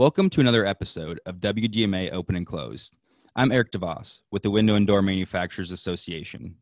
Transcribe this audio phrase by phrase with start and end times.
[0.00, 2.96] Welcome to another episode of WDMA Open and Closed.
[3.36, 6.54] I'm Eric DeVos with the Window and Door Manufacturers Association.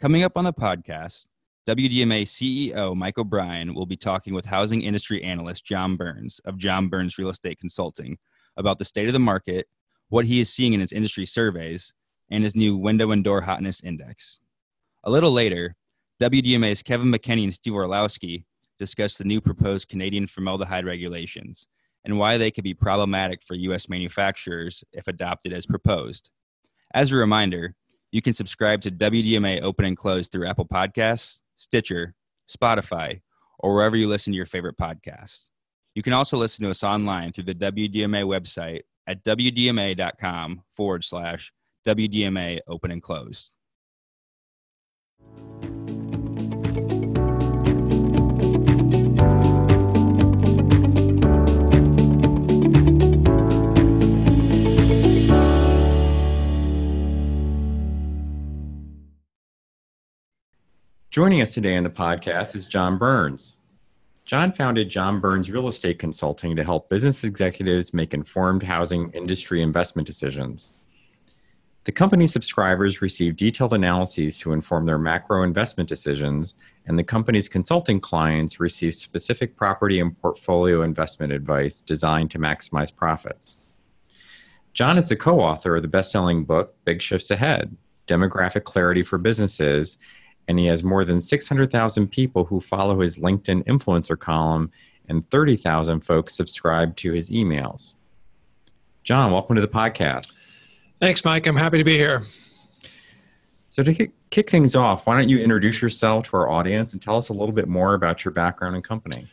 [0.00, 1.28] Coming up on the podcast,
[1.68, 6.88] WDMA CEO Mike O'Brien will be talking with housing industry analyst John Burns of John
[6.88, 8.18] Burns Real Estate Consulting
[8.56, 9.68] about the state of the market,
[10.08, 11.94] what he is seeing in his industry surveys,
[12.32, 14.40] and his new Window and Door Hotness Index.
[15.04, 15.76] A little later,
[16.20, 18.46] WDMA's Kevin McKenney and Steve Orlowski
[18.80, 21.68] discuss the new proposed Canadian formaldehyde regulations
[22.04, 23.88] and why they could be problematic for U.S.
[23.88, 26.30] manufacturers if adopted as proposed.
[26.92, 27.74] As a reminder,
[28.12, 32.14] you can subscribe to WDMA Open and Close through Apple Podcasts, Stitcher,
[32.48, 33.20] Spotify,
[33.58, 35.50] or wherever you listen to your favorite podcasts.
[35.94, 41.52] You can also listen to us online through the WDMA website at WDMA.com forward slash
[41.86, 43.53] WDMA Open and Closed.
[61.14, 63.58] Joining us today on the podcast is John Burns.
[64.24, 69.62] John founded John Burns Real Estate Consulting to help business executives make informed housing industry
[69.62, 70.72] investment decisions.
[71.84, 76.54] The company's subscribers receive detailed analyses to inform their macro investment decisions,
[76.86, 82.92] and the company's consulting clients receive specific property and portfolio investment advice designed to maximize
[82.92, 83.60] profits.
[84.72, 87.76] John is the co author of the best selling book, Big Shifts Ahead
[88.08, 89.96] Demographic Clarity for Businesses
[90.48, 94.70] and he has more than 600,000 people who follow his LinkedIn influencer column
[95.08, 97.94] and 30,000 folks subscribe to his emails.
[99.02, 100.40] John, welcome to the podcast.
[101.00, 101.46] Thanks, Mike.
[101.46, 102.22] I'm happy to be here.
[103.68, 107.16] So, to kick things off, why don't you introduce yourself to our audience and tell
[107.16, 109.26] us a little bit more about your background and company?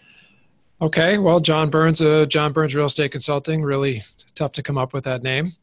[0.82, 4.94] Okay, well, John Burns, uh, John Burns Real Estate Consulting, really tough to come up
[4.94, 5.54] with that name.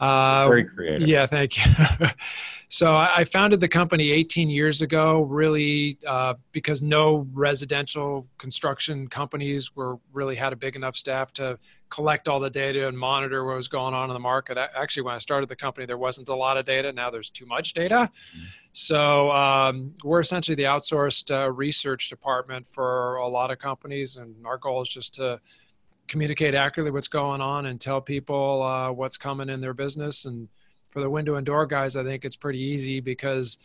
[0.00, 1.08] Uh, very creative.
[1.08, 1.72] Yeah, thank you.
[2.68, 9.74] so I founded the company 18 years ago, really uh, because no residential construction companies
[9.74, 11.58] were really had a big enough staff to
[11.88, 14.56] collect all the data and monitor what was going on in the market.
[14.56, 16.92] Actually, when I started the company, there wasn't a lot of data.
[16.92, 18.10] Now there's too much data.
[18.10, 18.44] Mm-hmm.
[18.72, 24.46] So um, we're essentially the outsourced uh, research department for a lot of companies, and
[24.46, 25.40] our goal is just to
[26.08, 30.24] communicate accurately what's going on and tell people uh, what's coming in their business.
[30.24, 30.48] And
[30.90, 33.58] for the window and door guys, I think it's pretty easy because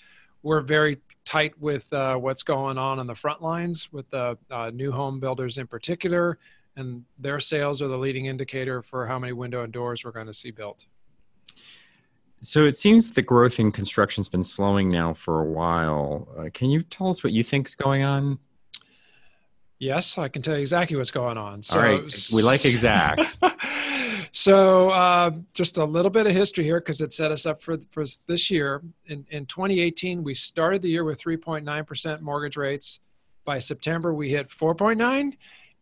[0.43, 4.71] we're very tight with uh, what's going on on the front lines with the uh,
[4.73, 6.37] new home builders in particular.
[6.75, 10.27] And their sales are the leading indicator for how many window and doors we're going
[10.27, 10.85] to see built.
[12.41, 16.27] So it seems the growth in construction has been slowing now for a while.
[16.37, 18.37] Uh, can you tell us what you think is going on?
[19.83, 21.61] Yes, I can tell you exactly what's going on.
[21.61, 23.37] So, All right, we like exact.
[24.31, 27.77] so, uh, just a little bit of history here because it set us up for
[27.91, 28.81] for this year.
[29.07, 33.01] In in 2018, we started the year with 3.9 percent mortgage rates.
[33.43, 35.35] By September, we hit 4.9,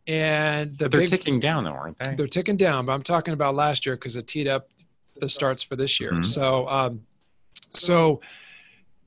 [0.07, 2.15] and the they're big, ticking down though, aren't they?
[2.15, 4.69] They're ticking down, but I'm talking about last year because it teed up
[5.19, 6.13] the starts for this year.
[6.13, 6.23] Mm-hmm.
[6.23, 7.05] So, um,
[7.75, 8.21] so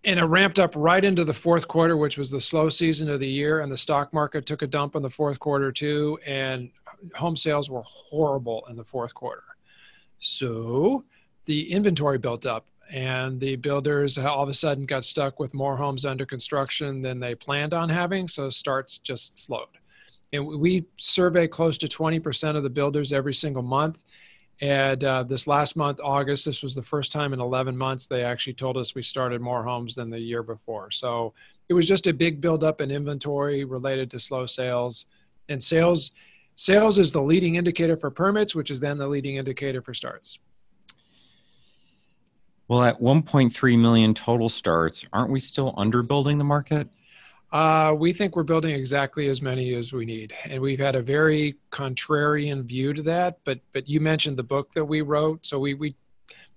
[0.04, 3.20] and it ramped up right into the fourth quarter, which was the slow season of
[3.20, 6.70] the year, and the stock market took a dump in the fourth quarter too, and
[7.15, 9.44] home sales were horrible in the fourth quarter.
[10.19, 11.04] So
[11.47, 15.76] the inventory built up, and the builders all of a sudden got stuck with more
[15.76, 19.69] homes under construction than they planned on having, so starts just slowed.
[20.32, 24.03] And we survey close to 20% of the builders every single month
[24.60, 28.22] and uh, this last month, August, this was the first time in 11 months they
[28.22, 30.91] actually told us we started more homes than the year before.
[30.91, 31.34] So
[31.69, 35.06] it was just a big buildup in inventory related to slow sales.
[35.48, 36.12] And sales,
[36.54, 40.38] sales is the leading indicator for permits, which is then the leading indicator for starts.
[42.69, 46.89] Well, at 1.3 million total starts, aren't we still underbuilding the market?
[47.54, 51.01] Uh, we think we're building exactly as many as we need, and we've had a
[51.01, 53.39] very contrarian view to that.
[53.45, 55.95] But but you mentioned the book that we wrote, so we we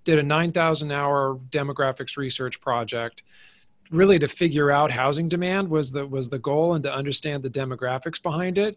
[0.02, 3.22] did a 9,000 hour demographics research project,
[3.92, 7.50] really to figure out housing demand was the was the goal, and to understand the
[7.50, 8.76] demographics behind it.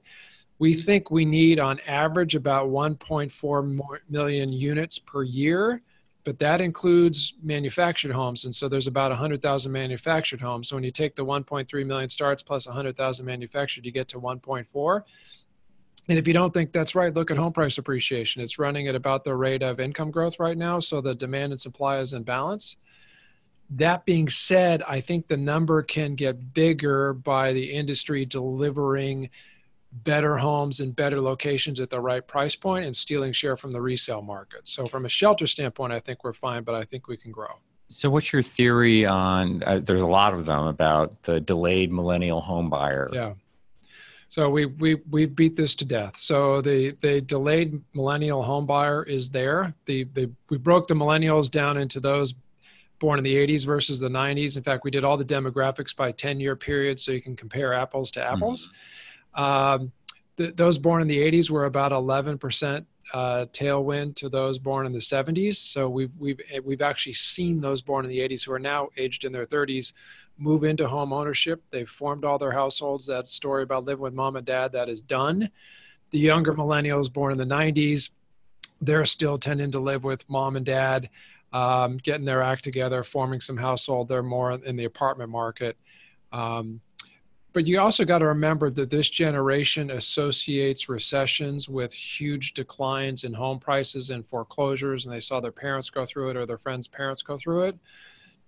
[0.60, 5.82] We think we need on average about 1.4 million units per year
[6.24, 8.46] but that includes manufactured homes.
[8.46, 10.70] And so there's about 100,000 manufactured homes.
[10.70, 15.04] So when you take the 1.3 million starts plus 100,000 manufactured, you get to 1.4.
[16.10, 18.42] And if you don't think that's right, look at home price appreciation.
[18.42, 20.80] It's running at about the rate of income growth right now.
[20.80, 22.78] So the demand and supply is in balance.
[23.70, 29.30] That being said, I think the number can get bigger by the industry delivering
[29.92, 33.82] better homes in better locations at the right price point and stealing share from the
[33.82, 34.62] resale market.
[34.64, 37.60] So from a shelter standpoint, I think we're fine, but I think we can grow.
[37.90, 39.64] So, what's your theory on?
[39.64, 43.10] Uh, there's a lot of them about the delayed millennial home buyer.
[43.12, 43.34] Yeah.
[44.30, 46.16] So we we we beat this to death.
[46.16, 49.74] So the the delayed millennial home buyer is there.
[49.88, 52.34] The the we broke the millennials down into those
[52.98, 54.56] born in the 80s versus the 90s.
[54.56, 57.74] In fact, we did all the demographics by 10 year period so you can compare
[57.74, 58.68] apples to apples.
[58.68, 58.76] Mm-hmm.
[59.34, 59.92] Um,
[60.38, 64.94] th- those born in the 80s were about 11% uh, tailwind to those born in
[64.94, 65.56] the 70s.
[65.56, 69.26] So we've we've we've actually seen those born in the 80s who are now aged
[69.26, 69.94] in their 30s
[70.38, 71.62] move into home ownership.
[71.70, 73.06] They've formed all their households.
[73.08, 75.52] That story about living with mom and dad that is done.
[76.12, 78.10] The younger millennials born in the 90s,
[78.82, 81.10] they're still tending to live with mom and dad,
[81.54, 84.08] um, getting their act together, forming some household.
[84.08, 85.78] They're more in the apartment market.
[86.32, 86.82] Um,
[87.54, 93.34] but you also got to remember that this generation associates recessions with huge declines in
[93.34, 96.88] home prices and foreclosures, and they saw their parents go through it or their friends'
[96.88, 97.78] parents go through it.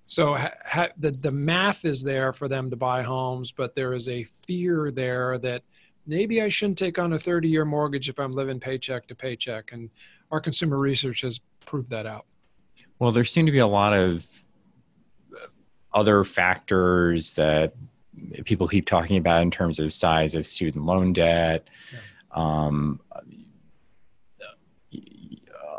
[0.04, 3.94] So ha, ha, the the math is there for them to buy homes, but there
[3.94, 5.64] is a fear there that
[6.06, 9.72] maybe I shouldn't take on a 30 year mortgage if I'm living paycheck to paycheck,
[9.72, 9.90] and
[10.32, 12.26] our consumer research has proved that out.
[13.00, 14.26] Well, there seem to be a lot of
[15.94, 17.74] other factors that
[18.46, 22.00] people keep talking about in terms of size of student loan debt, yeah.
[22.34, 23.00] um,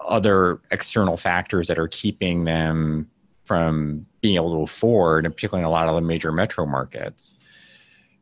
[0.04, 3.10] other external factors that are keeping them
[3.44, 7.36] from being able to afford, and particularly in a lot of the major metro markets.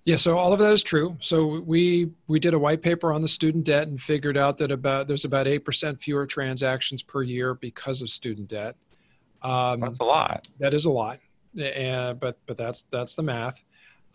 [0.04, 1.16] Yeah, so all of that is true.
[1.20, 4.72] So we we did a white paper on the student debt and figured out that
[4.72, 8.74] about there's about eight percent fewer transactions per year because of student debt.
[9.42, 10.48] Um, that's a lot.
[10.58, 11.20] That is a lot,
[11.56, 13.62] and but but that's that's the math.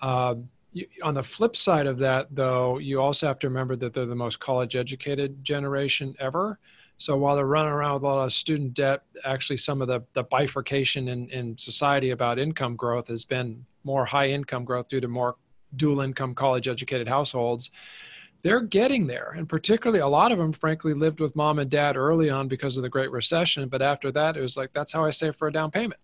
[0.01, 3.93] Um, you, on the flip side of that, though, you also have to remember that
[3.93, 6.59] they're the most college educated generation ever.
[6.99, 10.01] So while they're running around with a lot of student debt, actually some of the,
[10.13, 14.99] the bifurcation in, in society about income growth has been more high income growth due
[14.99, 15.35] to more
[15.75, 17.71] dual income college educated households.
[18.41, 19.33] They're getting there.
[19.37, 22.77] And particularly a lot of them, frankly, lived with mom and dad early on because
[22.77, 23.67] of the Great Recession.
[23.69, 25.99] But after that, it was like, that's how I save for a down payment.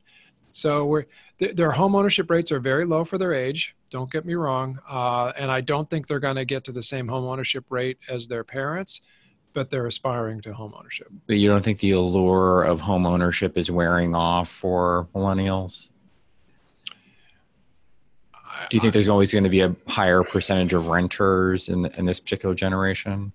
[0.54, 1.06] So we're,
[1.40, 3.76] th- their home ownership rates are very low for their age.
[3.90, 6.82] Don't get me wrong, uh, and I don't think they're going to get to the
[6.82, 9.02] same home ownership rate as their parents,
[9.54, 11.08] but they're aspiring to home ownership.
[11.28, 15.90] But you don't think the allure of home ownership is wearing off for millennials?
[18.70, 22.06] Do you think there's always going to be a higher percentage of renters in in
[22.06, 23.32] this particular generation?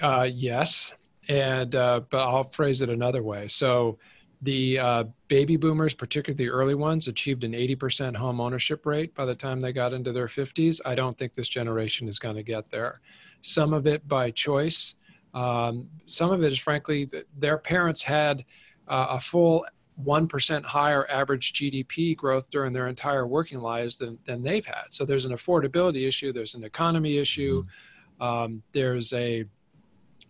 [0.00, 0.94] Uh, yes,
[1.28, 3.48] and uh, but I'll phrase it another way.
[3.48, 3.98] So
[4.42, 9.24] the uh, baby boomers, particularly the early ones, achieved an 80% home ownership rate by
[9.24, 10.80] the time they got into their 50s.
[10.84, 13.00] I don't think this generation is going to get there.
[13.40, 14.96] Some of it by choice.
[15.32, 18.44] Um, some of it is frankly their parents had
[18.88, 19.66] uh, a full
[20.04, 24.84] 1% higher average GDP growth during their entire working lives than, than they've had.
[24.90, 28.22] So there's an affordability issue, there's an economy issue, mm-hmm.
[28.22, 29.44] um, there's a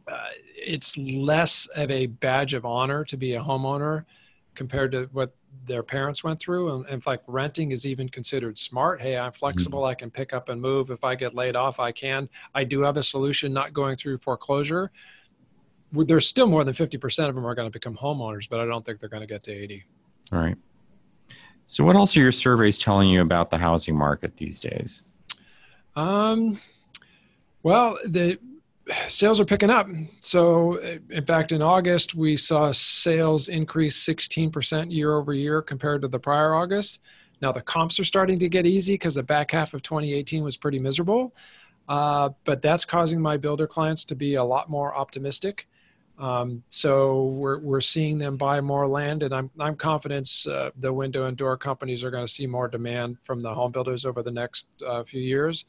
[0.08, 4.05] uh, it's less of a badge of honor to be a homeowner
[4.55, 5.35] compared to what
[5.67, 6.75] their parents went through.
[6.75, 9.01] And in fact, renting is even considered smart.
[9.01, 9.81] Hey, I'm flexible.
[9.81, 9.91] Mm-hmm.
[9.91, 10.91] I can pick up and move.
[10.91, 12.29] If I get laid off, I can.
[12.55, 14.91] I do have a solution not going through foreclosure.
[15.93, 18.84] There's still more than 50% of them are going to become homeowners, but I don't
[18.84, 19.84] think they're going to get to 80.
[20.32, 20.56] All right.
[21.65, 25.03] So, what else are your surveys telling you about the housing market these days?
[25.96, 26.60] Um,
[27.63, 28.39] well, the
[29.08, 29.88] sales are picking up.
[30.20, 30.76] So,
[31.10, 36.19] in fact, in August, we saw sales increase 16% year over year compared to the
[36.19, 37.00] prior August.
[37.43, 40.56] Now, the comps are starting to get easy because the back half of 2018 was
[40.56, 41.34] pretty miserable.
[41.88, 45.69] Uh, but that's causing my builder clients to be a lot more optimistic.
[46.19, 50.93] Um, so we're, we're seeing them buy more land, and I'm, I'm confident uh, the
[50.93, 54.22] window and door companies are going to see more demand from the home builders over
[54.22, 55.66] the next uh, few years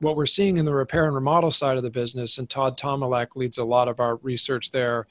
[0.00, 3.28] what we're seeing in the repair and remodel side of the business, and Todd Tomalak
[3.34, 5.06] leads a lot of our research there,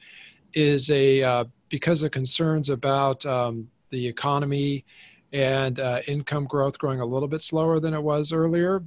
[0.53, 4.85] is a uh, because of concerns about um, the economy
[5.33, 8.83] and uh, income growth growing a little bit slower than it was earlier.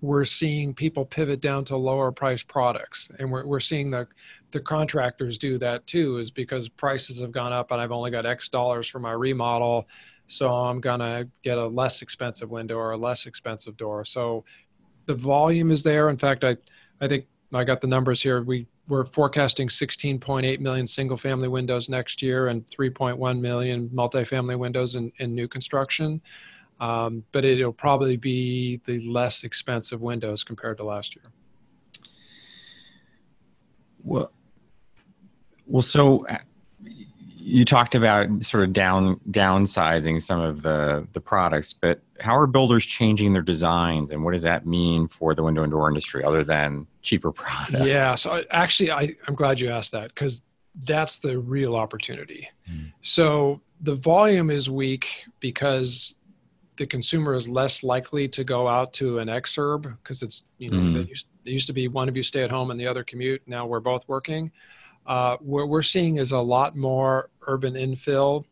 [0.00, 4.06] We're seeing people pivot down to lower price products, and we're we're seeing the
[4.52, 6.18] the contractors do that too.
[6.18, 9.86] Is because prices have gone up, and I've only got X dollars for my remodel,
[10.28, 14.04] so I'm gonna get a less expensive window or a less expensive door.
[14.04, 14.44] So
[15.06, 16.10] the volume is there.
[16.10, 16.56] In fact, I,
[17.00, 18.42] I think I got the numbers here.
[18.42, 24.94] We we're forecasting 16.8 million single family windows next year and 3.1 million multifamily windows
[24.94, 26.20] in, in new construction.
[26.80, 31.24] um, but it'll probably be the less expensive windows compared to last year.
[34.04, 34.30] Well,
[35.66, 36.26] well, so
[37.36, 42.46] you talked about sort of down downsizing some of the the products, but how are
[42.46, 46.24] builders changing their designs, and what does that mean for the window and door industry,
[46.24, 47.86] other than cheaper products?
[47.86, 50.42] Yeah, so actually, I, I'm glad you asked that because
[50.84, 52.48] that's the real opportunity.
[52.70, 52.92] Mm.
[53.02, 56.14] So the volume is weak because
[56.76, 60.76] the consumer is less likely to go out to an exurb because it's you know
[60.76, 61.02] mm.
[61.02, 63.04] it, used, it, used, to be one of you stay at home and the other
[63.04, 63.42] commute.
[63.46, 64.52] Now we're both working.
[65.06, 68.44] Uh, what we're seeing is a lot more urban infill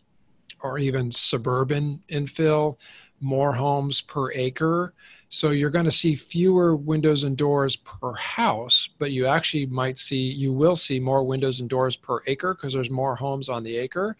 [0.62, 2.78] or even suburban infill,
[3.24, 4.94] more homes per acre.
[5.28, 9.98] So you're going to see fewer windows and doors per house, but you actually might
[9.98, 13.64] see, you will see more windows and doors per acre because there's more homes on
[13.64, 14.16] the acre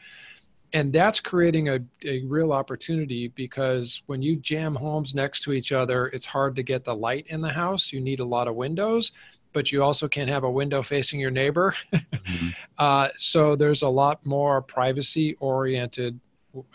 [0.75, 5.73] and that's creating a, a real opportunity because when you jam homes next to each
[5.73, 8.57] other it's hard to get the light in the house you need a lot of
[8.57, 9.13] windows
[9.53, 12.49] but you also can't have a window facing your neighbor mm-hmm.
[12.79, 16.19] uh, so there's a lot more privacy oriented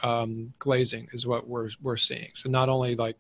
[0.04, 3.18] um, glazing is what we're, we're seeing so not only like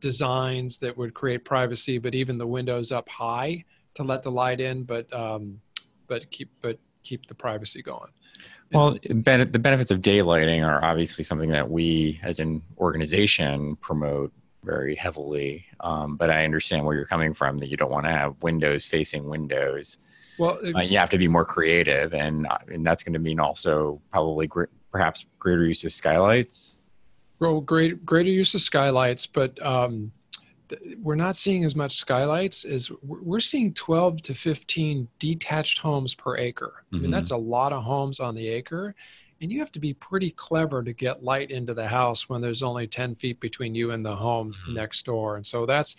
[0.00, 4.60] designs that would create privacy but even the windows up high to let the light
[4.60, 5.60] in but um,
[6.06, 8.10] but keep but keep the privacy going
[8.72, 14.32] well, the benefits of daylighting are obviously something that we as an organization promote
[14.64, 15.64] very heavily.
[15.80, 18.86] Um, but I understand where you're coming from that you don't want to have windows
[18.86, 19.98] facing windows.
[20.38, 23.40] Well, uh, you have to be more creative, and uh, and that's going to mean
[23.40, 26.78] also probably gr- perhaps greater use of skylights.
[27.40, 30.12] Well, great greater use of skylights, but um,
[31.02, 36.36] we're not seeing as much skylights as we're seeing 12 to 15 detached homes per
[36.36, 36.84] acre.
[36.86, 36.96] Mm-hmm.
[36.96, 37.44] I mean, that's mm-hmm.
[37.44, 38.94] a lot of homes on the acre.
[39.40, 42.62] And you have to be pretty clever to get light into the house when there's
[42.62, 44.74] only 10 feet between you and the home mm-hmm.
[44.74, 45.36] next door.
[45.36, 45.94] And so that's,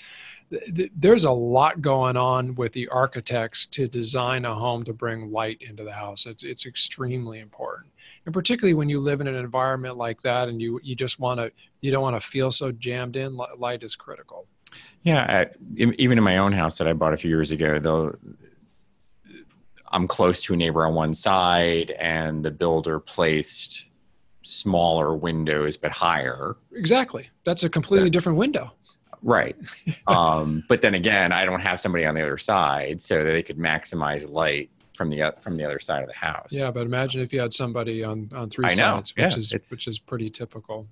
[0.50, 5.32] th- there's a lot going on with the architects to design a home to bring
[5.32, 6.26] light into the house.
[6.26, 7.92] It's, it's extremely important.
[8.26, 11.40] And particularly when you live in an environment like that and you, you just want
[11.40, 11.52] to,
[11.82, 14.48] you don't want to feel so jammed in, light is critical.
[15.04, 18.16] Yeah, I, even in my own house that I bought a few years ago, though,
[19.92, 23.86] I'm close to a neighbor on one side, and the builder placed
[24.42, 26.56] smaller windows but higher.
[26.74, 28.74] Exactly, that's a completely different window.
[29.24, 29.56] Right,
[30.08, 33.44] um, but then again, I don't have somebody on the other side, so that they
[33.44, 36.50] could maximize light from the from the other side of the house.
[36.52, 39.24] Yeah, but imagine if you had somebody on on three I sides, know.
[39.26, 40.88] which yeah, is which is pretty typical.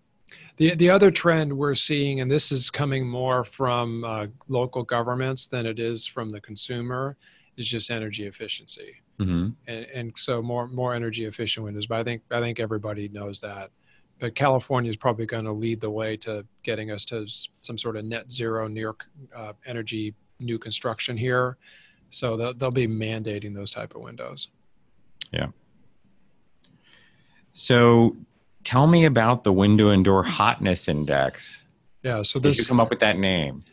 [0.58, 5.48] The, the other trend we're seeing, and this is coming more from uh, local governments
[5.48, 7.18] than it is from the consumer,
[7.58, 9.02] is just energy efficiency.
[9.20, 9.50] Mm-hmm.
[9.68, 11.88] And, and so more more energy efficient windows.
[11.88, 13.70] But I think I think everybody knows that.
[14.20, 17.26] But California is probably going to lead the way to getting us to
[17.62, 18.96] some sort of net zero near
[19.36, 21.58] uh, energy new construction here.
[22.10, 24.50] So they'll, they'll be mandating those type of windows.
[25.32, 25.48] Yeah.
[27.52, 28.16] So
[28.64, 31.68] tell me about the window and door hotness index.
[32.04, 33.64] Yeah, so this Did you come up with that name.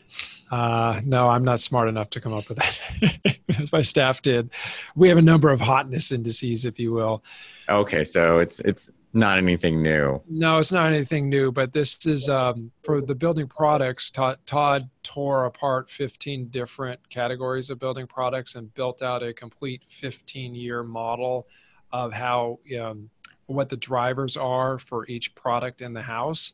[0.53, 3.39] Uh, no, I'm not smart enough to come up with that.
[3.73, 4.51] My staff did.
[4.95, 7.25] We have a number of hotness indices, if you will.
[7.71, 10.21] Okay, so it's it's not anything new.
[10.29, 11.53] No, it's not anything new.
[11.53, 14.11] But this is um, for the building products.
[14.11, 19.81] Todd, Todd tore apart 15 different categories of building products and built out a complete
[19.89, 21.47] 15 year model
[21.93, 23.09] of how um,
[23.47, 26.53] what the drivers are for each product in the house.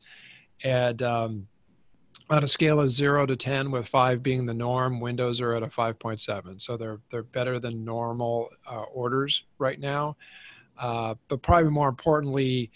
[0.63, 1.47] And um,
[2.29, 5.63] on a scale of zero to 10, with five being the norm, Windows are at
[5.63, 6.61] a 5.7.
[6.61, 10.15] So they're, they're better than normal uh, orders right now.
[10.77, 12.71] Uh, but probably more importantly,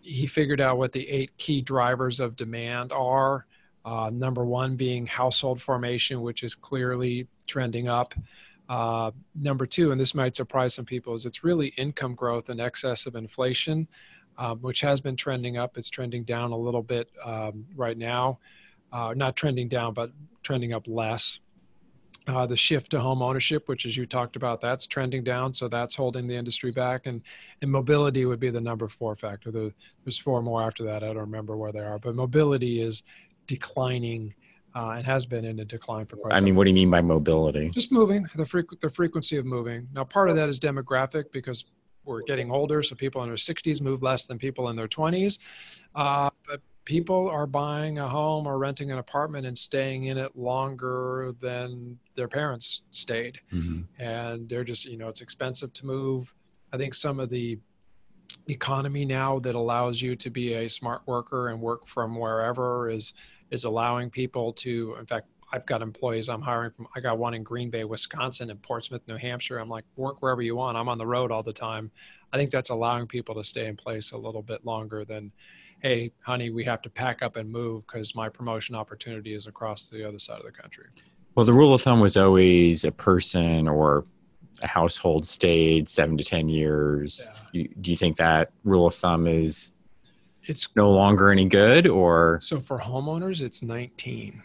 [0.00, 3.46] he figured out what the eight key drivers of demand are.
[3.84, 8.14] Uh, number one being household formation, which is clearly trending up.
[8.68, 12.60] Uh, number two, and this might surprise some people, is it's really income growth in
[12.60, 13.86] excess of inflation,
[14.38, 15.76] um, which has been trending up.
[15.76, 18.38] It's trending down a little bit um, right now.
[18.94, 20.12] Uh, not trending down, but
[20.44, 21.40] trending up less.
[22.28, 25.68] Uh, the shift to home ownership, which as you talked about, that's trending down, so
[25.68, 27.06] that's holding the industry back.
[27.06, 27.20] And
[27.60, 29.50] and mobility would be the number four factor.
[29.50, 29.74] The,
[30.04, 31.02] there's four more after that.
[31.02, 33.02] I don't remember where they are, but mobility is
[33.46, 34.32] declining
[34.76, 36.32] uh, and has been in a decline for quite.
[36.32, 37.70] I mean, what do you mean by mobility?
[37.70, 39.88] Just moving, the frequ- the frequency of moving.
[39.92, 41.64] Now, part of that is demographic because
[42.04, 45.38] we're getting older, so people in their 60s move less than people in their 20s.
[45.94, 50.36] Uh, but people are buying a home or renting an apartment and staying in it
[50.36, 53.82] longer than their parents stayed, mm-hmm.
[54.02, 56.32] and they're just you know it's expensive to move.
[56.72, 57.58] I think some of the
[58.48, 63.14] economy now that allows you to be a smart worker and work from wherever is
[63.50, 66.88] is allowing people to in fact I've got employees I'm hiring from.
[66.96, 69.58] I got one in Green Bay, Wisconsin, and Portsmouth, New Hampshire.
[69.58, 70.76] I'm like, work wherever you want.
[70.76, 71.92] I'm on the road all the time.
[72.32, 75.30] I think that's allowing people to stay in place a little bit longer than,
[75.84, 79.88] hey, honey, we have to pack up and move because my promotion opportunity is across
[79.88, 80.86] the other side of the country.
[81.34, 84.06] Well, the rule of thumb was always a person or
[84.62, 87.28] a household stayed seven to ten years.
[87.30, 87.60] Yeah.
[87.60, 89.74] You, do you think that rule of thumb is
[90.44, 94.42] it's no longer any good, or so for homeowners, it's 19.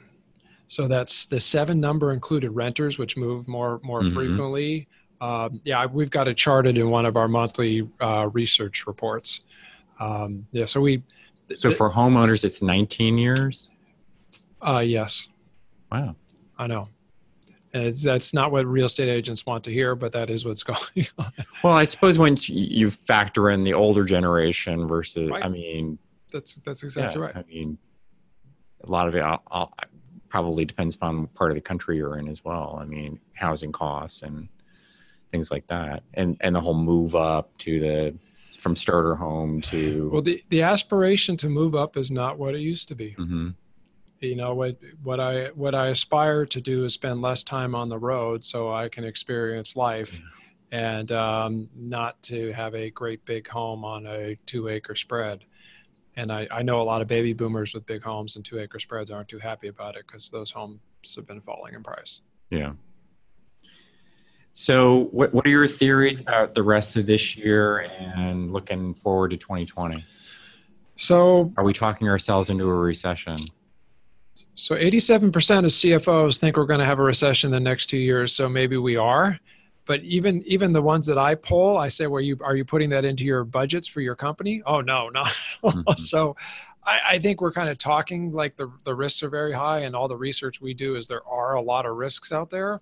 [0.67, 4.13] So that's the seven number included renters, which move more more mm-hmm.
[4.13, 4.89] frequently.
[5.21, 9.41] Um, yeah, we've got it charted in one of our monthly uh, research reports.
[9.99, 11.03] Um, yeah, so we.
[11.47, 13.71] Th- so for homeowners, it's 19 years.
[14.61, 15.29] Uh, yes.
[15.91, 16.15] Wow.
[16.57, 16.89] I know.
[17.73, 21.07] And that's not what real estate agents want to hear, but that is what's going
[21.17, 21.31] on.
[21.63, 25.43] Well, I suppose when you factor in the older generation versus, right.
[25.43, 25.99] I mean,
[26.31, 27.35] that's that's exactly yeah, right.
[27.35, 27.77] I mean,
[28.83, 29.73] a lot of it I'll, I'll,
[30.29, 32.77] probably depends upon part of the country you're in as well.
[32.79, 34.47] I mean, housing costs and
[35.31, 38.15] things like that, and and the whole move up to the
[38.57, 42.61] from starter home to well, the the aspiration to move up is not what it
[42.61, 43.15] used to be.
[43.17, 43.49] Mm-hmm.
[44.19, 47.89] You know what what I what I aspire to do is spend less time on
[47.89, 50.19] the road so I can experience life.
[50.71, 55.43] And um, not to have a great big home on a two acre spread
[56.19, 58.79] and I, I know a lot of baby boomers with big homes and two acre
[58.79, 60.79] spreads aren't too happy about it because those homes
[61.15, 62.21] have been falling in price.
[62.49, 62.73] Yeah.
[64.59, 69.31] So, what, what are your theories about the rest of this year and looking forward
[69.31, 70.03] to 2020?
[70.97, 73.37] So, are we talking ourselves into a recession?
[74.55, 78.33] So, 87% of CFOs think we're going to have a recession the next two years.
[78.33, 79.39] So, maybe we are
[79.85, 82.89] but even even the ones that I poll, I say, "Well, you are you putting
[82.91, 85.23] that into your budgets for your company?" Oh no, no.
[85.63, 85.93] Mm-hmm.
[85.95, 86.35] so,
[86.83, 89.95] I, I, think we're kind of talking like the the risks are very high, and
[89.95, 92.81] all the research we do is there are a lot of risks out there.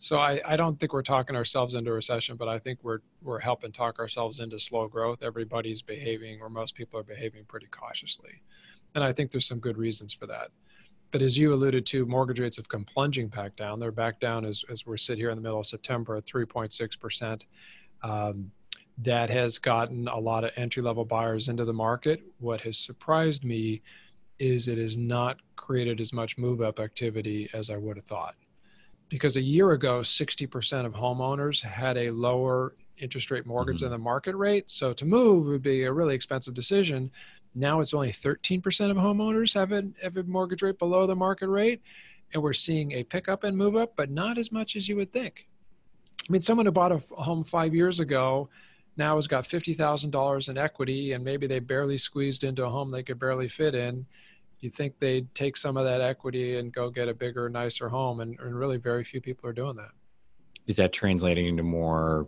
[0.00, 3.40] So I, I don't think we're talking ourselves into recession, but I think we're we're
[3.40, 5.22] helping talk ourselves into slow growth.
[5.22, 8.42] Everybody's behaving, or most people are behaving pretty cautiously,
[8.94, 10.50] and I think there's some good reasons for that
[11.10, 13.80] but as you alluded to, mortgage rates have come plunging back down.
[13.80, 17.44] They're back down as, as we're sit here in the middle of September at 3.6%.
[18.02, 18.50] Um,
[18.98, 22.20] that has gotten a lot of entry level buyers into the market.
[22.40, 23.80] What has surprised me
[24.38, 28.34] is it has not created as much move up activity as I would have thought.
[29.08, 33.84] Because a year ago, 60% of homeowners had a lower interest rate mortgage mm-hmm.
[33.84, 34.70] than the market rate.
[34.70, 37.10] So to move would be a really expensive decision.
[37.54, 41.48] Now it's only 13% of homeowners have a, have a mortgage rate below the market
[41.48, 41.80] rate.
[42.34, 45.12] And we're seeing a pickup and move up, but not as much as you would
[45.12, 45.48] think.
[46.28, 48.50] I mean, someone who bought a home five years ago
[48.98, 53.02] now has got $50,000 in equity and maybe they barely squeezed into a home they
[53.02, 54.04] could barely fit in.
[54.60, 58.20] You think they'd take some of that equity and go get a bigger, nicer home.
[58.20, 59.90] And, and really, very few people are doing that.
[60.66, 62.26] Is that translating into more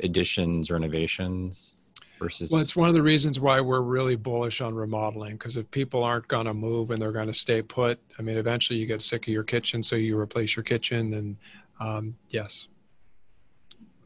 [0.00, 1.80] additions, renovations?
[2.18, 5.70] versus well it's one of the reasons why we're really bullish on remodeling because if
[5.70, 8.86] people aren't going to move and they're going to stay put i mean eventually you
[8.86, 11.36] get sick of your kitchen so you replace your kitchen and
[11.78, 12.68] um, yes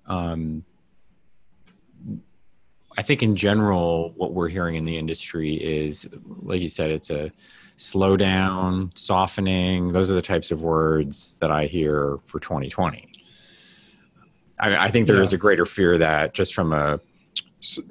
[0.07, 0.65] um,
[3.01, 6.07] i think in general what we're hearing in the industry is
[6.43, 7.33] like you said it's a
[7.79, 9.89] slowdown softening.
[9.89, 13.11] Those are the types of words that i hear for 2020
[14.59, 15.23] I, I think there yeah.
[15.23, 17.01] is a greater fear that just from a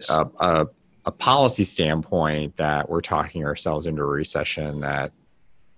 [0.09, 0.67] a, a,
[1.05, 5.11] a, policy standpoint that we're talking ourselves into a recession that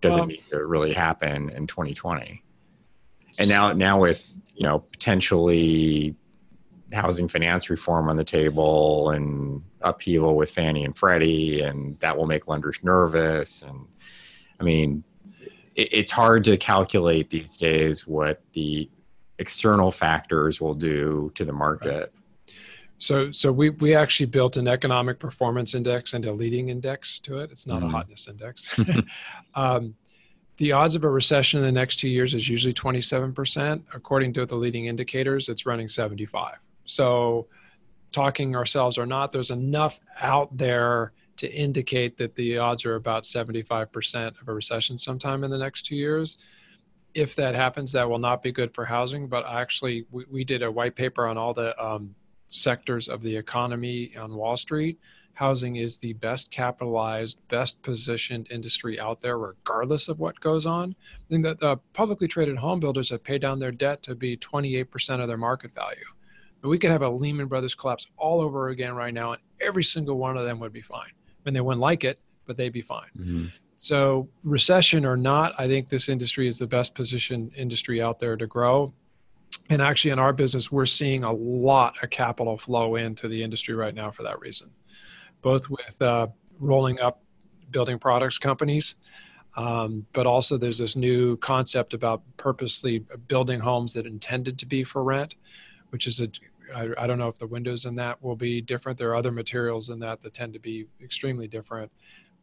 [0.01, 2.43] doesn't um, need to really happen in 2020
[3.39, 6.15] and now now with you know potentially
[6.93, 12.25] housing finance reform on the table and upheaval with Fannie and Freddie and that will
[12.25, 13.87] make lenders nervous and
[14.59, 15.03] I mean
[15.75, 18.89] it, it's hard to calculate these days what the
[19.39, 22.09] external factors will do to the market right.
[23.01, 27.39] So, so we, we actually built an economic performance index and a leading index to
[27.39, 27.51] it.
[27.51, 27.87] It's not mm-hmm.
[27.87, 28.79] a hotness index.
[29.55, 29.95] um,
[30.57, 33.81] the odds of a recession in the next two years is usually 27%.
[33.95, 36.57] According to the leading indicators, it's running 75.
[36.85, 37.47] So,
[38.11, 43.23] talking ourselves or not, there's enough out there to indicate that the odds are about
[43.23, 46.37] 75% of a recession sometime in the next two years.
[47.13, 49.27] If that happens, that will not be good for housing.
[49.27, 52.15] But actually, we, we did a white paper on all the um,
[52.51, 54.99] sectors of the economy on Wall Street,
[55.33, 60.95] housing is the best capitalized, best positioned industry out there, regardless of what goes on.
[61.15, 64.37] I think that the publicly traded home builders have paid down their debt to be
[64.37, 66.05] 28% of their market value.
[66.69, 70.17] We could have a Lehman Brothers collapse all over again right now, and every single
[70.17, 71.11] one of them would be fine.
[71.45, 73.09] And they wouldn't like it, but they'd be fine.
[73.17, 73.45] Mm-hmm.
[73.77, 78.37] So, recession or not, I think this industry is the best positioned industry out there
[78.37, 78.93] to grow.
[79.71, 83.73] And actually, in our business, we're seeing a lot of capital flow into the industry
[83.73, 84.69] right now for that reason,
[85.41, 86.27] both with uh,
[86.59, 87.23] rolling up
[87.71, 88.95] building products companies.
[89.57, 94.83] Um, but also, there's this new concept about purposely building homes that intended to be
[94.83, 95.35] for rent,
[95.89, 96.29] which is a
[96.75, 98.97] I, I don't know if the windows in that will be different.
[98.97, 101.91] There are other materials in that that tend to be extremely different,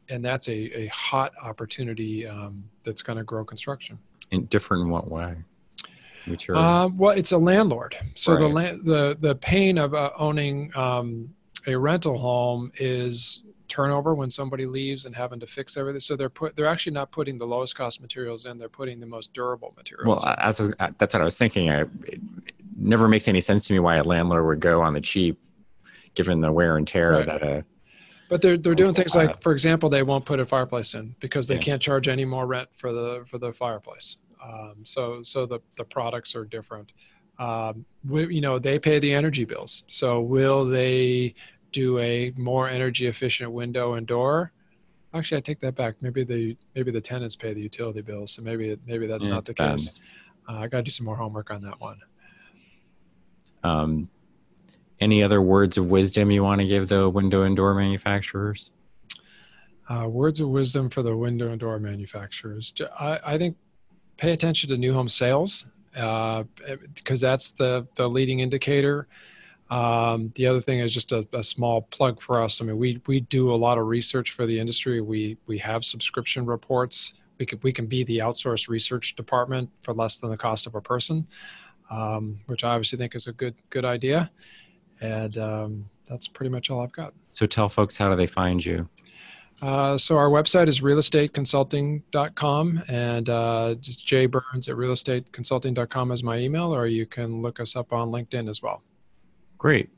[0.09, 3.99] and that's a, a hot opportunity um, that's going to grow construction.
[4.31, 5.37] In different in what way?
[6.55, 7.97] Uh, well, it's a landlord.
[8.15, 8.41] So right.
[8.41, 11.35] the land, the the pain of uh, owning um,
[11.67, 16.01] a rental home is turnover when somebody leaves and having to fix everything.
[16.01, 18.59] So they're put they're actually not putting the lowest cost materials in.
[18.59, 20.23] They're putting the most durable materials.
[20.25, 20.59] Well, that's
[20.99, 21.71] that's what I was thinking.
[21.71, 22.21] I, it
[22.79, 25.39] never makes any sense to me why a landlord would go on the cheap,
[26.15, 27.27] given the wear and tear right.
[27.27, 27.65] that a.
[28.29, 31.49] But they're they're doing things like, for example, they won't put a fireplace in because
[31.49, 31.63] they yeah.
[31.63, 34.19] can't charge any more rent for the for the fireplace.
[34.45, 36.93] Um, so so the the products are different.
[37.39, 39.83] Um, we, you know they pay the energy bills.
[39.87, 41.35] So will they
[41.73, 44.53] do a more energy efficient window and door?
[45.15, 45.95] Actually, I take that back.
[46.03, 48.33] Maybe the maybe the tenants pay the utility bills.
[48.33, 50.03] So maybe maybe that's yeah, not the case.
[50.47, 51.99] Uh, I got to do some more homework on that one.
[53.65, 54.09] Um,
[55.01, 58.71] any other words of wisdom you want to give the window and door manufacturers?
[59.89, 62.73] Uh, words of wisdom for the window and door manufacturers.
[62.99, 63.57] I, I think
[64.17, 65.67] pay attention to new home sales
[65.97, 66.45] uh,
[66.95, 69.09] because that's the the leading indicator.
[69.71, 72.61] Um, the other thing is just a, a, small plug for us.
[72.61, 75.01] I mean, we we do a lot of research for the industry.
[75.01, 77.13] We we have subscription reports.
[77.39, 80.75] We can we can be the outsourced research department for less than the cost of
[80.75, 81.27] a person,
[81.91, 84.31] um, which I obviously think is a good good idea.
[85.01, 87.15] And um, that's pretty much all I've got.
[87.31, 88.89] So tell folks how do they find you?
[89.61, 96.39] Uh, so our website is realestateconsulting.com and uh, just Jay Burns at realestateconsulting.com is my
[96.39, 98.83] email, or you can look us up on LinkedIn as well.
[99.57, 99.91] Great.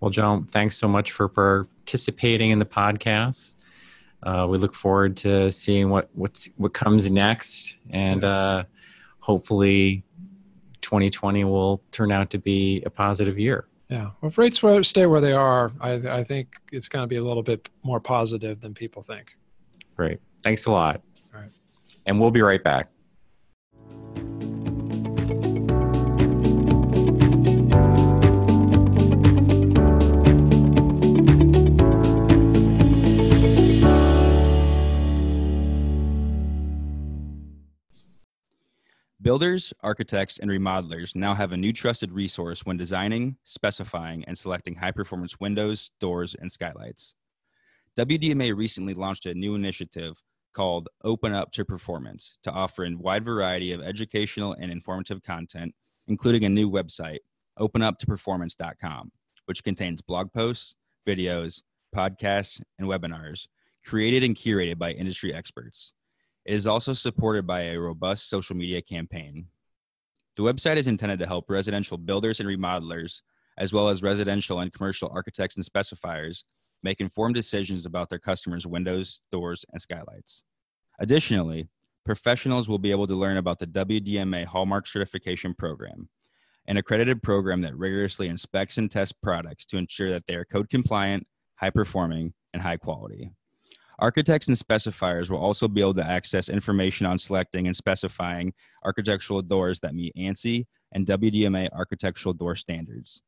[0.00, 3.54] Well, John, thanks so much for participating in the podcast.
[4.22, 8.64] Uh, we look forward to seeing what what's what comes next, and uh,
[9.20, 10.04] hopefully,
[10.88, 13.66] 2020 will turn out to be a positive year.
[13.90, 14.10] Yeah.
[14.22, 17.22] Well, if rates stay where they are, I, I think it's going to be a
[17.22, 19.36] little bit more positive than people think.
[19.96, 20.18] Great.
[20.42, 21.02] Thanks a lot.
[21.34, 21.50] All right.
[22.06, 22.88] And we'll be right back.
[39.28, 44.74] Builders, architects, and remodelers now have a new trusted resource when designing, specifying, and selecting
[44.74, 47.14] high performance windows, doors, and skylights.
[47.94, 50.14] WDMA recently launched a new initiative
[50.54, 55.74] called Open Up to Performance to offer a wide variety of educational and informative content,
[56.06, 57.18] including a new website,
[57.58, 59.12] openuptoperformance.com,
[59.44, 60.74] which contains blog posts,
[61.06, 61.60] videos,
[61.94, 63.46] podcasts, and webinars
[63.84, 65.92] created and curated by industry experts.
[66.44, 69.46] It is also supported by a robust social media campaign.
[70.36, 73.22] The website is intended to help residential builders and remodelers,
[73.58, 76.44] as well as residential and commercial architects and specifiers,
[76.82, 80.44] make informed decisions about their customers' windows, doors, and skylights.
[81.00, 81.68] Additionally,
[82.04, 86.08] professionals will be able to learn about the WDMA Hallmark Certification Program,
[86.66, 90.70] an accredited program that rigorously inspects and tests products to ensure that they are code
[90.70, 93.30] compliant, high performing, and high quality.
[94.00, 98.52] Architects and specifiers will also be able to access information on selecting and specifying
[98.84, 103.22] architectural doors that meet ANSI and WDMA architectural door standards.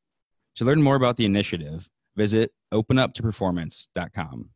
[0.56, 4.50] To learn more about the initiative, visit openuptoperformance.com.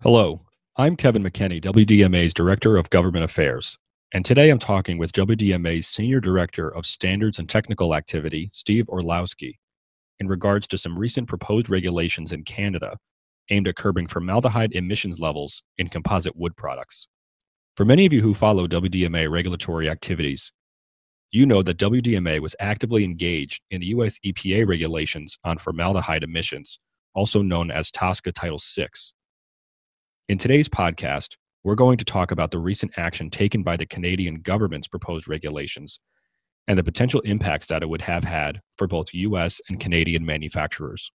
[0.00, 0.42] Hello,
[0.76, 3.76] I'm Kevin McKenney, WDMA's Director of Government Affairs,
[4.14, 9.58] and today I'm talking with WDMA's Senior Director of Standards and Technical Activity, Steve Orlowski,
[10.20, 12.96] in regards to some recent proposed regulations in Canada
[13.50, 17.08] aimed at curbing formaldehyde emissions levels in composite wood products.
[17.76, 20.52] For many of you who follow WDMA regulatory activities,
[21.32, 26.78] you know that WDMA was actively engaged in the US EPA regulations on formaldehyde emissions,
[27.14, 28.86] also known as TSCA Title VI
[30.28, 34.42] in today's podcast, we're going to talk about the recent action taken by the Canadian
[34.42, 36.00] government's proposed regulations
[36.66, 41.10] and the potential impacts that it would have had for both US and Canadian manufacturers.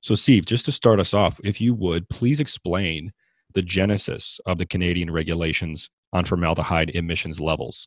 [0.00, 3.12] So, Steve, just to start us off, if you would please explain
[3.52, 7.86] the genesis of the Canadian regulations on formaldehyde emissions levels.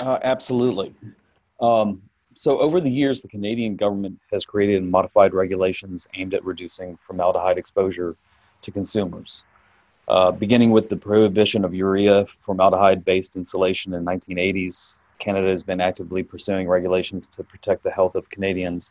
[0.00, 0.94] Uh, absolutely.
[1.60, 2.00] Um,
[2.34, 6.98] so, over the years, the Canadian government has created and modified regulations aimed at reducing
[7.06, 8.16] formaldehyde exposure
[8.62, 9.44] to consumers.
[10.08, 15.62] Uh, beginning with the prohibition of urea formaldehyde based insulation in the 1980s, Canada has
[15.62, 18.90] been actively pursuing regulations to protect the health of Canadians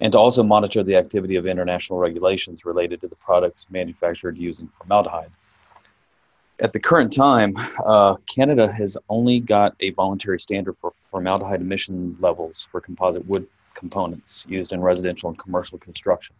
[0.00, 4.68] and to also monitor the activity of international regulations related to the products manufactured using
[4.78, 5.30] formaldehyde.
[6.60, 12.16] At the current time, uh, Canada has only got a voluntary standard for formaldehyde emission
[12.20, 16.36] levels for composite wood components used in residential and commercial construction.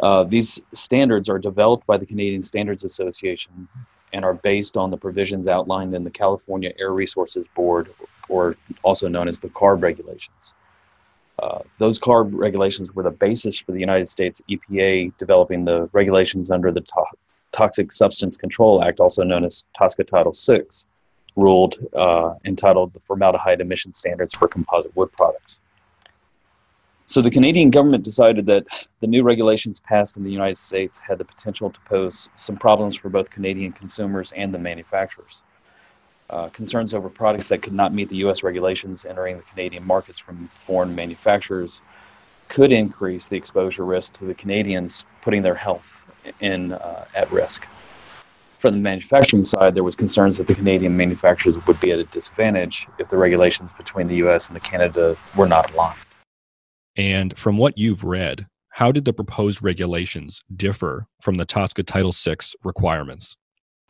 [0.00, 3.68] Uh, these standards are developed by the Canadian Standards Association
[4.12, 7.92] and are based on the provisions outlined in the California Air Resources Board,
[8.28, 10.54] or also known as the CARB regulations.
[11.40, 16.50] Uh, those CARB regulations were the basis for the United States EPA developing the regulations
[16.50, 17.16] under the to-
[17.52, 20.62] Toxic Substance Control Act, also known as TSCA Title VI,
[21.36, 25.60] ruled uh, entitled the Formaldehyde Emission Standards for Composite Wood Products.
[27.08, 28.66] So the Canadian government decided that
[29.00, 32.96] the new regulations passed in the United States had the potential to pose some problems
[32.96, 35.42] for both Canadian consumers and the manufacturers.
[36.28, 38.42] Uh, concerns over products that could not meet the U.S.
[38.42, 41.80] regulations entering the Canadian markets from foreign manufacturers
[42.48, 46.04] could increase the exposure risk to the Canadians, putting their health
[46.40, 47.64] in uh, at risk.
[48.58, 52.04] From the manufacturing side, there was concerns that the Canadian manufacturers would be at a
[52.04, 54.48] disadvantage if the regulations between the U.S.
[54.48, 55.98] and the Canada were not aligned.
[56.98, 62.10] And from what you've read, how did the proposed regulations differ from the TSCA Title
[62.12, 63.36] VI requirements?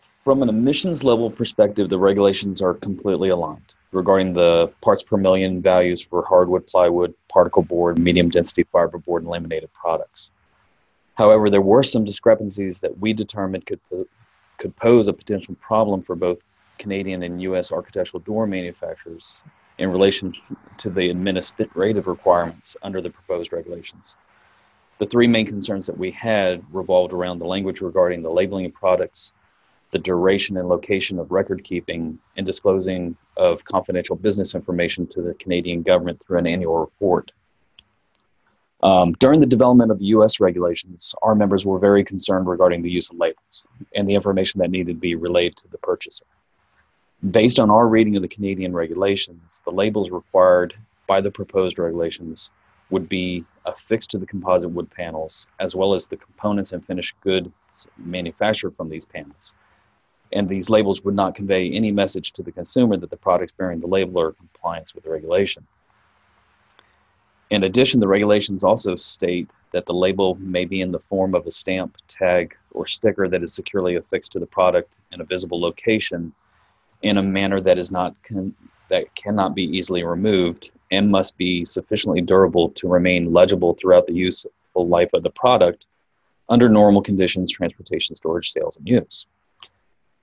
[0.02, 5.62] From an emissions level perspective, the regulations are completely aligned regarding the parts per million
[5.62, 10.28] values for hardwood, plywood, particle board, medium density fiberboard, and laminated products.
[11.14, 13.80] However, there were some discrepancies that we determined could,
[14.58, 16.40] could pose a potential problem for both
[16.76, 17.72] Canadian and U.S.
[17.72, 19.40] architectural door manufacturers
[19.78, 20.32] in relation
[20.76, 24.16] to the administrative requirements under the proposed regulations.
[24.98, 28.74] The three main concerns that we had revolved around the language regarding the labeling of
[28.74, 29.32] products,
[29.92, 35.34] the duration and location of record keeping, and disclosing of confidential business information to the
[35.34, 37.30] Canadian government through an annual report.
[38.82, 42.90] Um, during the development of the US regulations, our members were very concerned regarding the
[42.90, 43.64] use of labels
[43.94, 46.26] and the information that needed to be relayed to the purchaser.
[47.32, 50.76] Based on our reading of the Canadian regulations, the labels required
[51.08, 52.48] by the proposed regulations
[52.90, 57.20] would be affixed to the composite wood panels, as well as the components and finished
[57.20, 57.50] goods
[57.96, 59.52] manufactured from these panels.
[60.32, 63.80] And these labels would not convey any message to the consumer that the products bearing
[63.80, 65.66] the label are in compliance with the regulation.
[67.50, 71.48] In addition, the regulations also state that the label may be in the form of
[71.48, 75.60] a stamp, tag, or sticker that is securely affixed to the product in a visible
[75.60, 76.32] location
[77.02, 78.54] in a manner that is not con-
[78.88, 84.14] that cannot be easily removed and must be sufficiently durable to remain legible throughout the
[84.14, 85.86] useful life of the product
[86.48, 89.26] under normal conditions, transportation, storage, sales, and use.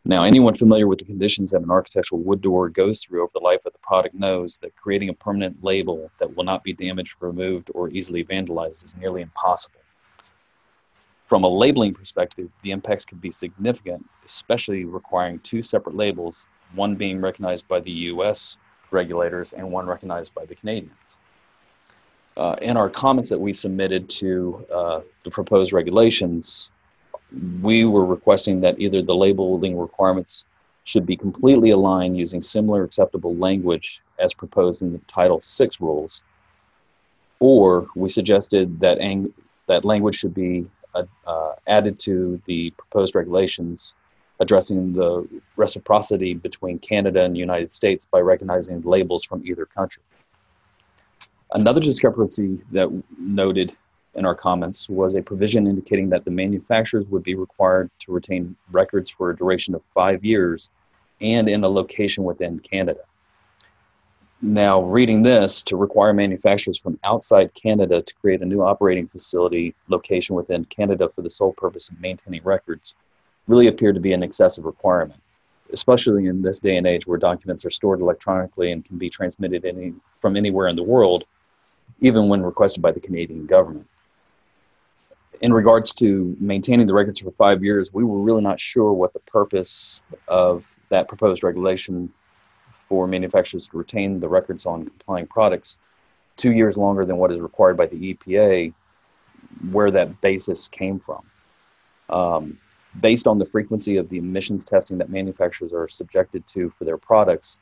[0.07, 3.39] Now, anyone familiar with the conditions that an architectural wood door goes through over the
[3.39, 7.15] life of the product knows that creating a permanent label that will not be damaged,
[7.21, 9.79] removed, or easily vandalized is nearly impossible.
[11.25, 16.95] From a labeling perspective, the impacts can be significant, especially requiring two separate labels one
[16.95, 18.57] being recognized by the US
[18.91, 21.17] regulators and one recognized by the Canadians.
[22.37, 26.69] Uh, in our comments that we submitted to uh, the proposed regulations,
[27.61, 30.45] we were requesting that either the labeling requirements
[30.83, 36.21] should be completely aligned using similar acceptable language as proposed in the Title VI rules,
[37.39, 39.33] or we suggested that, ang-
[39.67, 43.93] that language should be uh, uh added to the proposed regulations
[44.39, 50.03] addressing the reciprocity between Canada and the United States by recognizing labels from either country.
[51.51, 53.75] Another discrepancy that noted
[54.15, 58.55] in our comments was a provision indicating that the manufacturers would be required to retain
[58.71, 60.69] records for a duration of five years
[61.21, 63.01] and in a location within Canada.
[64.41, 69.73] Now, reading this, to require manufacturers from outside Canada to create a new operating facility
[69.87, 72.95] location within Canada for the sole purpose of maintaining records
[73.47, 75.21] really appear to be an excessive requirement,
[75.73, 79.65] especially in this day and age where documents are stored electronically and can be transmitted
[79.65, 81.25] any, from anywhere in the world,
[82.01, 83.87] even when requested by the Canadian government.
[85.41, 89.13] In regards to maintaining the records for five years, we were really not sure what
[89.13, 92.11] the purpose of that proposed regulation
[92.87, 95.77] for manufacturers to retain the records on complying products
[96.37, 98.73] two years longer than what is required by the EPA,
[99.71, 101.23] where that basis came from.
[102.09, 102.57] Um,
[103.01, 106.97] based on the frequency of the emissions testing that manufacturers are subjected to for their
[106.97, 107.59] products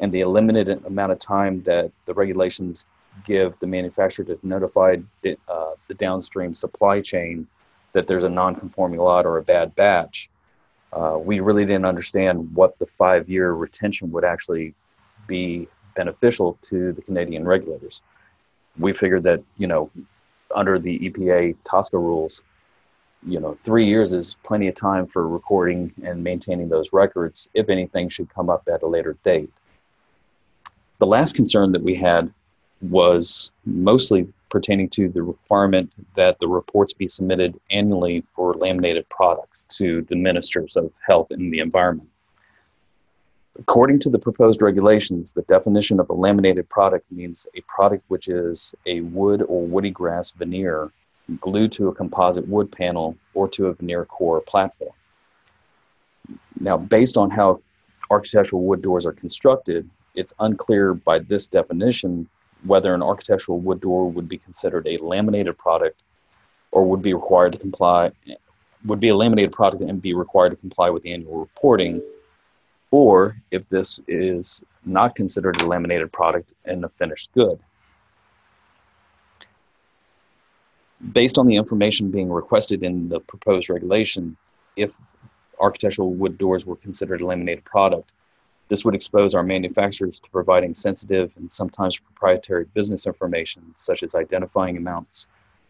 [0.00, 2.86] and the limited amount of time that the regulations
[3.24, 7.46] give the manufacturer to notify the, uh, the downstream supply chain
[7.92, 10.30] that there's a non-conforming lot or a bad batch,
[10.92, 14.74] uh, we really didn't understand what the five-year retention would actually
[15.26, 18.02] be beneficial to the Canadian regulators.
[18.78, 19.90] We figured that you know,
[20.54, 22.42] under the EPA TSCA rules,
[23.26, 27.48] you know, three years is plenty of time for recording and maintaining those records.
[27.54, 29.52] If anything should come up at a later date.
[30.98, 32.32] The last concern that we had
[32.80, 39.64] was mostly pertaining to the requirement that the reports be submitted annually for laminated products
[39.64, 42.08] to the ministers of health and the environment.
[43.58, 48.28] According to the proposed regulations, the definition of a laminated product means a product which
[48.28, 50.90] is a wood or woody grass veneer
[51.40, 54.92] glued to a composite wood panel or to a veneer core platform.
[56.58, 57.60] Now, based on how
[58.10, 62.28] architectural wood doors are constructed, it's unclear by this definition
[62.64, 66.02] whether an architectural wood door would be considered a laminated product
[66.72, 68.10] or would be required to comply
[68.84, 72.02] would be a laminated product and be required to comply with the annual reporting
[72.90, 77.58] or if this is not considered a laminated product and a finished good
[81.12, 84.36] based on the information being requested in the proposed regulation
[84.76, 84.98] if
[85.58, 88.12] architectural wood doors were considered a laminated product
[88.70, 94.14] this would expose our manufacturers to providing sensitive and sometimes proprietary business information, such as
[94.14, 95.26] identifying amounts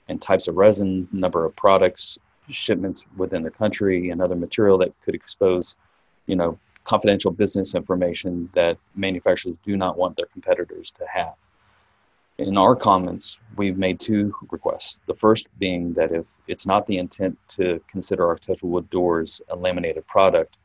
[0.09, 2.19] and types of resin, number of products,
[2.51, 5.77] shipments within the country, and other material that could expose,
[6.27, 11.35] you know, confidential business information that manufacturers do not want their competitors to have.
[12.41, 14.99] In our comments, we've made two requests.
[15.05, 19.57] The first being that if it's not the intent to consider architectural wood doors a
[19.57, 20.57] laminated product,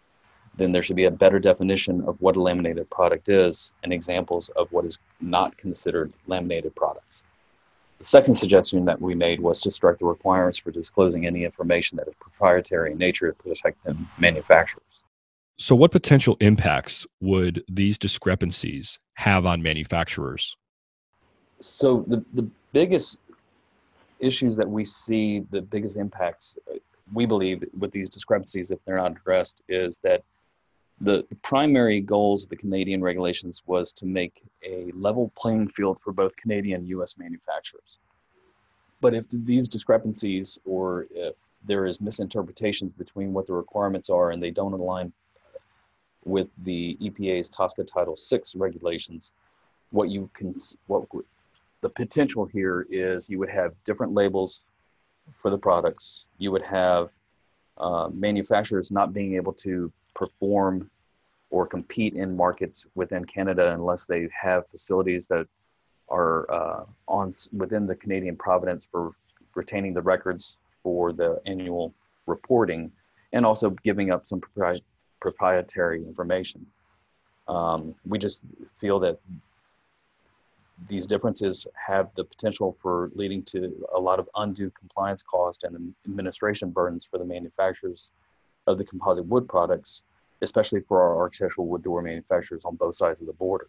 [0.55, 4.47] then there should be a better definition of what a laminated product is and examples
[4.55, 7.23] of what is not considered laminated products.
[7.99, 11.97] The second suggestion that we made was to strike the requirements for disclosing any information
[11.97, 14.85] that is proprietary in nature to protect the manufacturers.
[15.57, 20.55] So, what potential impacts would these discrepancies have on manufacturers?
[21.59, 23.19] So, the, the biggest
[24.19, 26.57] issues that we see, the biggest impacts,
[27.13, 30.23] we believe, with these discrepancies, if they're not addressed, is that
[31.01, 35.99] the, the primary goals of the Canadian regulations was to make a level playing field
[35.99, 37.97] for both Canadian and US manufacturers.
[39.01, 44.41] But if these discrepancies or if there is misinterpretations between what the requirements are and
[44.41, 45.11] they don't align
[46.23, 49.33] with the EPA's TSCA Title VI regulations,
[49.91, 50.53] what you can
[50.87, 51.07] what
[51.85, 54.63] the potential here is you would have different labels
[55.37, 56.25] for the products.
[56.39, 57.09] You would have
[57.77, 60.89] uh, manufacturers not being able to perform
[61.51, 65.45] or compete in markets within Canada unless they have facilities that
[66.09, 69.11] are uh, on within the Canadian province for
[69.53, 71.93] retaining the records for the annual
[72.25, 72.91] reporting
[73.31, 74.81] and also giving up some propri-
[75.21, 76.65] proprietary information.
[77.47, 78.43] Um, we just
[78.81, 79.19] feel that
[80.87, 85.93] these differences have the potential for leading to a lot of undue compliance cost and
[86.05, 88.11] administration burdens for the manufacturers
[88.67, 90.03] of the composite wood products,
[90.41, 93.67] especially for our architectural wood door manufacturers on both sides of the border.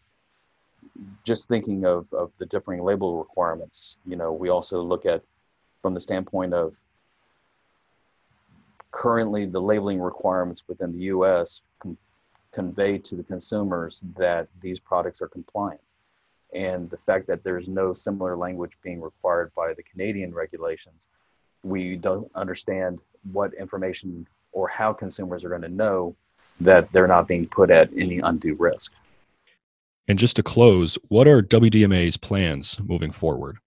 [1.25, 5.23] Just thinking of, of the differing label requirements, you know, we also look at
[5.83, 6.77] from the standpoint of
[8.90, 11.62] currently the labeling requirements within the US
[12.53, 15.81] convey to the consumers that these products are compliant.
[16.55, 21.09] And the fact that there's no similar language being required by the Canadian regulations,
[21.63, 22.99] we don't understand
[23.33, 26.17] what information or how consumers are going to know
[26.61, 28.93] that they're not being put at any undue risk.
[30.09, 33.59] And just to close, what are WDMA's plans moving forward?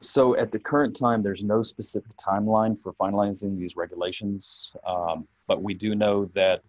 [0.00, 5.62] So, at the current time, there's no specific timeline for finalizing these regulations, um, but
[5.62, 6.62] we do know that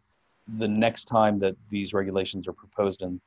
[0.60, 3.20] the next time that these regulations are proposed in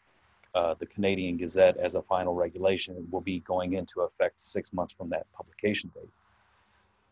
[0.54, 4.92] uh, the Canadian Gazette as a final regulation will be going into effect six months
[4.92, 6.08] from that publication date.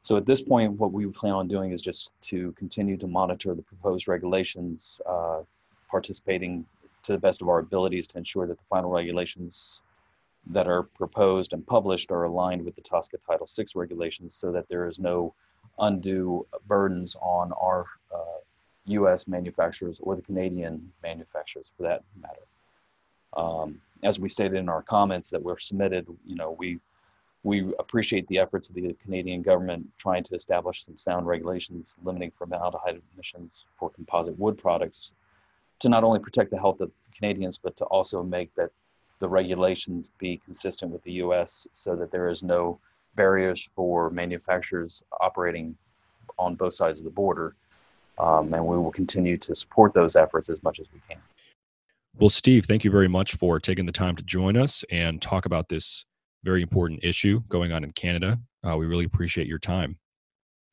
[0.02, 3.54] So at this point, what we plan on doing is just to continue to monitor
[3.54, 5.42] the proposed regulations, uh,
[5.90, 6.64] participating
[7.02, 9.82] to the best of our abilities to ensure that the final regulations
[10.46, 14.68] that are proposed and published are aligned with the TSCA Title VI regulations so that
[14.68, 15.34] there is no
[15.78, 18.38] undue burdens on our uh,
[18.86, 22.40] US manufacturers or the Canadian manufacturers for that matter.
[23.38, 26.78] Um, as we stated in our comments that were submitted, you know, we
[27.44, 32.32] we appreciate the efforts of the Canadian government trying to establish some sound regulations limiting
[32.32, 35.12] formaldehyde emissions for composite wood products
[35.78, 38.70] to not only protect the health of Canadians, but to also make that
[39.20, 42.80] the regulations be consistent with the US so that there is no
[43.14, 45.76] barriers for manufacturers operating
[46.38, 47.54] on both sides of the border.
[48.18, 51.20] Um, and we will continue to support those efforts as much as we can.
[52.18, 55.46] Well, Steve, thank you very much for taking the time to join us and talk
[55.46, 56.04] about this
[56.42, 58.40] very important issue going on in Canada.
[58.68, 59.96] Uh, we really appreciate your time.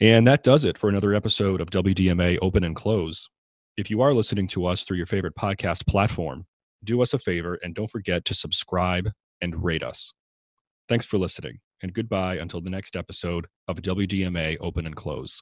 [0.02, 3.30] And that does it for another episode of WDMA Open and Close.
[3.78, 6.46] If you are listening to us through your favorite podcast platform,
[6.84, 10.14] do us a favor and don't forget to subscribe and rate us.
[10.90, 15.42] Thanks for listening, and goodbye until the next episode of WDMA Open and Close.